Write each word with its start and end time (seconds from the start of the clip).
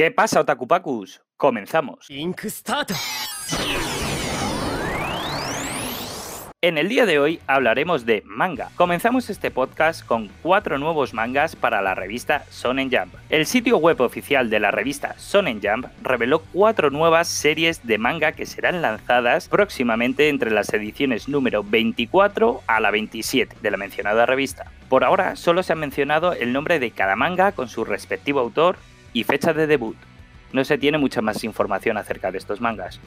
¿Qué 0.00 0.10
pasa, 0.10 0.40
Otakupacus? 0.40 1.20
Comenzamos. 1.36 2.06
En 6.62 6.78
el 6.78 6.88
día 6.88 7.04
de 7.04 7.18
hoy 7.18 7.38
hablaremos 7.46 8.06
de 8.06 8.22
manga. 8.24 8.70
Comenzamos 8.76 9.28
este 9.28 9.50
podcast 9.50 10.06
con 10.06 10.30
cuatro 10.42 10.78
nuevos 10.78 11.12
mangas 11.12 11.54
para 11.54 11.82
la 11.82 11.94
revista 11.94 12.46
Sonen 12.48 12.90
Jump. 12.90 13.14
El 13.28 13.44
sitio 13.44 13.76
web 13.76 14.00
oficial 14.00 14.48
de 14.48 14.60
la 14.60 14.70
revista 14.70 15.18
Sonen 15.18 15.60
Jump 15.62 15.88
reveló 16.02 16.38
cuatro 16.50 16.88
nuevas 16.88 17.28
series 17.28 17.86
de 17.86 17.98
manga 17.98 18.32
que 18.32 18.46
serán 18.46 18.80
lanzadas 18.80 19.50
próximamente 19.50 20.30
entre 20.30 20.50
las 20.50 20.72
ediciones 20.72 21.28
número 21.28 21.62
24 21.62 22.62
a 22.66 22.80
la 22.80 22.90
27 22.90 23.56
de 23.60 23.70
la 23.70 23.76
mencionada 23.76 24.24
revista. 24.24 24.72
Por 24.88 25.04
ahora 25.04 25.36
solo 25.36 25.62
se 25.62 25.74
ha 25.74 25.76
mencionado 25.76 26.32
el 26.32 26.54
nombre 26.54 26.78
de 26.78 26.90
cada 26.90 27.16
manga 27.16 27.52
con 27.52 27.68
su 27.68 27.84
respectivo 27.84 28.40
autor 28.40 28.76
y 29.12 29.24
fecha 29.24 29.52
de 29.52 29.66
debut. 29.66 29.96
No 30.52 30.64
se 30.64 30.78
tiene 30.78 30.98
mucha 30.98 31.22
más 31.22 31.44
información 31.44 31.96
acerca 31.96 32.30
de 32.32 32.38
estos 32.38 32.60
mangas. 32.60 33.00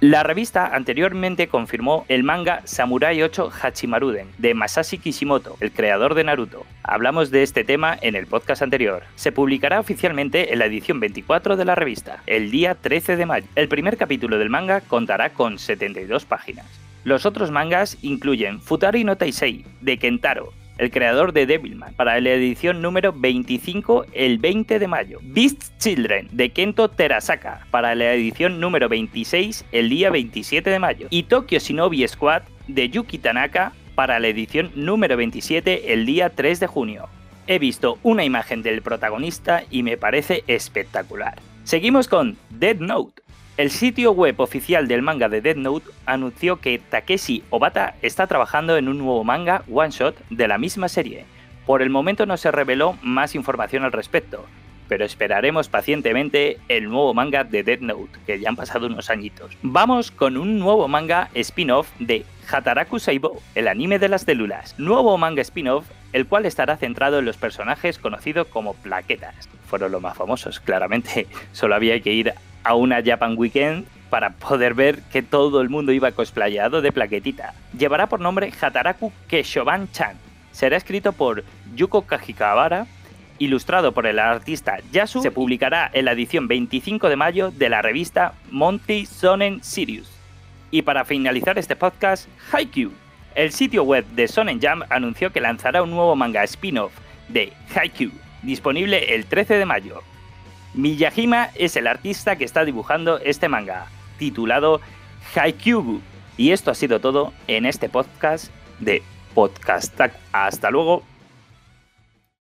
La 0.00 0.22
revista 0.22 0.74
anteriormente 0.74 1.48
confirmó 1.48 2.06
el 2.08 2.24
manga 2.24 2.62
Samurai 2.64 3.22
8 3.22 3.52
Hachimaruden 3.62 4.28
de 4.38 4.54
Masashi 4.54 4.96
Kishimoto, 4.96 5.58
el 5.60 5.72
creador 5.72 6.14
de 6.14 6.24
Naruto. 6.24 6.64
Hablamos 6.82 7.30
de 7.30 7.42
este 7.42 7.64
tema 7.64 7.98
en 8.00 8.14
el 8.14 8.26
podcast 8.26 8.62
anterior. 8.62 9.02
Se 9.16 9.30
publicará 9.30 9.78
oficialmente 9.78 10.54
en 10.54 10.58
la 10.58 10.64
edición 10.64 11.00
24 11.00 11.56
de 11.56 11.66
la 11.66 11.74
revista, 11.74 12.22
el 12.26 12.50
día 12.50 12.76
13 12.76 13.16
de 13.16 13.26
mayo. 13.26 13.46
El 13.56 13.68
primer 13.68 13.98
capítulo 13.98 14.38
del 14.38 14.48
manga 14.48 14.80
contará 14.80 15.34
con 15.34 15.58
72 15.58 16.24
páginas. 16.24 16.64
Los 17.04 17.26
otros 17.26 17.50
mangas 17.50 17.98
incluyen 18.00 18.62
Futari 18.62 19.04
no 19.04 19.16
Taisei 19.16 19.66
de 19.82 19.98
Kentaro, 19.98 20.54
el 20.80 20.90
creador 20.90 21.34
de 21.34 21.44
Devilman, 21.44 21.92
para 21.92 22.18
la 22.20 22.30
edición 22.30 22.80
número 22.80 23.12
25 23.12 24.06
el 24.14 24.38
20 24.38 24.78
de 24.78 24.88
mayo. 24.88 25.18
Beast 25.22 25.78
Children, 25.78 26.28
de 26.32 26.48
Kento 26.50 26.88
Terasaka, 26.88 27.66
para 27.70 27.94
la 27.94 28.14
edición 28.14 28.60
número 28.60 28.88
26 28.88 29.66
el 29.72 29.90
día 29.90 30.08
27 30.08 30.70
de 30.70 30.78
mayo. 30.78 31.06
Y 31.10 31.24
Tokyo 31.24 31.58
Shinobi 31.58 32.08
Squad, 32.08 32.42
de 32.66 32.88
Yuki 32.88 33.18
Tanaka, 33.18 33.74
para 33.94 34.18
la 34.18 34.28
edición 34.28 34.70
número 34.74 35.18
27 35.18 35.92
el 35.92 36.06
día 36.06 36.30
3 36.30 36.60
de 36.60 36.66
junio. 36.66 37.08
He 37.46 37.58
visto 37.58 37.98
una 38.02 38.24
imagen 38.24 38.62
del 38.62 38.80
protagonista 38.80 39.64
y 39.70 39.82
me 39.82 39.98
parece 39.98 40.44
espectacular. 40.46 41.42
Seguimos 41.64 42.08
con 42.08 42.38
Dead 42.48 42.76
Note, 42.76 43.20
el 43.60 43.70
sitio 43.70 44.12
web 44.12 44.40
oficial 44.40 44.88
del 44.88 45.02
manga 45.02 45.28
de 45.28 45.42
Death 45.42 45.58
Note 45.58 45.90
anunció 46.06 46.62
que 46.62 46.78
Takeshi 46.78 47.42
Obata 47.50 47.94
está 48.00 48.26
trabajando 48.26 48.78
en 48.78 48.88
un 48.88 48.96
nuevo 48.96 49.22
manga 49.22 49.64
one 49.70 49.90
shot 49.90 50.16
de 50.30 50.48
la 50.48 50.56
misma 50.56 50.88
serie. 50.88 51.26
Por 51.66 51.82
el 51.82 51.90
momento 51.90 52.24
no 52.24 52.38
se 52.38 52.50
reveló 52.50 52.96
más 53.02 53.34
información 53.34 53.84
al 53.84 53.92
respecto, 53.92 54.46
pero 54.88 55.04
esperaremos 55.04 55.68
pacientemente 55.68 56.56
el 56.68 56.88
nuevo 56.88 57.12
manga 57.12 57.44
de 57.44 57.62
Death 57.62 57.82
Note, 57.82 58.18
que 58.24 58.40
ya 58.40 58.48
han 58.48 58.56
pasado 58.56 58.86
unos 58.86 59.10
añitos. 59.10 59.54
Vamos 59.60 60.10
con 60.10 60.38
un 60.38 60.58
nuevo 60.58 60.88
manga 60.88 61.28
spin-off 61.34 61.90
de 61.98 62.24
Hataraku 62.50 62.98
Saibo, 62.98 63.42
el 63.54 63.68
anime 63.68 63.98
de 63.98 64.08
las 64.08 64.22
células. 64.22 64.74
Nuevo 64.78 65.18
manga 65.18 65.42
spin-off, 65.42 65.84
el 66.14 66.26
cual 66.26 66.46
estará 66.46 66.78
centrado 66.78 67.18
en 67.18 67.26
los 67.26 67.36
personajes 67.36 67.98
conocidos 67.98 68.46
como 68.46 68.72
plaquetas. 68.72 69.50
Fueron 69.66 69.92
los 69.92 70.00
más 70.00 70.16
famosos, 70.16 70.60
claramente. 70.60 71.26
Solo 71.52 71.74
había 71.74 72.00
que 72.00 72.14
ir 72.14 72.32
a 72.64 72.74
una 72.74 73.02
Japan 73.04 73.34
Weekend 73.36 73.86
para 74.10 74.30
poder 74.30 74.74
ver 74.74 75.02
que 75.12 75.22
todo 75.22 75.60
el 75.60 75.70
mundo 75.70 75.92
iba 75.92 76.12
cosplayado 76.12 76.82
de 76.82 76.92
plaquetita. 76.92 77.54
Llevará 77.76 78.08
por 78.08 78.20
nombre 78.20 78.52
Hataraku 78.60 79.12
Keshoban-chan. 79.28 80.16
Será 80.52 80.76
escrito 80.76 81.12
por 81.12 81.44
Yuko 81.74 82.02
Kajikawara, 82.02 82.86
ilustrado 83.38 83.92
por 83.92 84.06
el 84.06 84.18
artista 84.18 84.78
Yasu. 84.92 85.22
Se 85.22 85.30
publicará 85.30 85.88
en 85.92 86.04
la 86.04 86.12
edición 86.12 86.48
25 86.48 87.08
de 87.08 87.16
mayo 87.16 87.50
de 87.52 87.68
la 87.68 87.82
revista 87.82 88.34
Monty 88.50 89.06
Sonen 89.06 89.62
Sirius. 89.62 90.10
Y 90.70 90.82
para 90.82 91.04
finalizar 91.04 91.58
este 91.58 91.76
podcast, 91.76 92.28
Haikyuu. 92.52 92.92
El 93.34 93.52
sitio 93.52 93.84
web 93.84 94.04
de 94.06 94.26
Sonen 94.26 94.60
Jam 94.60 94.82
anunció 94.90 95.32
que 95.32 95.40
lanzará 95.40 95.82
un 95.82 95.90
nuevo 95.90 96.16
manga 96.16 96.42
spin-off 96.44 96.92
de 97.28 97.52
Haikyuu, 97.74 98.10
disponible 98.42 99.14
el 99.14 99.26
13 99.26 99.54
de 99.54 99.66
mayo. 99.66 100.02
Miyajima 100.74 101.50
es 101.54 101.76
el 101.76 101.86
artista 101.86 102.36
que 102.36 102.44
está 102.44 102.64
dibujando 102.64 103.18
este 103.18 103.48
manga, 103.48 103.86
titulado 104.18 104.80
Haikyuu. 105.34 106.00
Y 106.36 106.52
esto 106.52 106.70
ha 106.70 106.74
sido 106.74 107.00
todo 107.00 107.32
en 107.48 107.66
este 107.66 107.88
podcast 107.88 108.50
de 108.78 109.02
Podcast. 109.34 110.00
Hasta 110.32 110.70
luego. 110.70 111.02